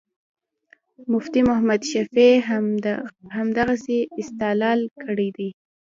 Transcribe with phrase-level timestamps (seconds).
[1.13, 2.33] مفتي محمد شفیع
[3.37, 5.49] همدغسې استدلال کړی دی.